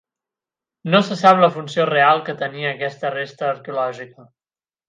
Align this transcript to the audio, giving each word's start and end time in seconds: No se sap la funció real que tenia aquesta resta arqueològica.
No 0.95 1.01
se 1.09 1.17
sap 1.19 1.41
la 1.43 1.51
funció 1.59 1.85
real 1.91 2.23
que 2.31 2.37
tenia 2.41 2.73
aquesta 2.73 3.15
resta 3.19 3.49
arqueològica. 3.55 4.31